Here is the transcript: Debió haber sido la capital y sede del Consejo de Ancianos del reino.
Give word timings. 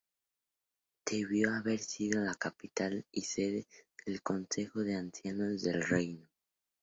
Debió 1.05 1.53
haber 1.53 1.77
sido 1.77 2.21
la 2.23 2.33
capital 2.33 3.05
y 3.11 3.21
sede 3.21 3.67
del 4.03 4.23
Consejo 4.23 4.79
de 4.79 4.95
Ancianos 4.95 5.61
del 5.61 5.83
reino. 5.83 6.27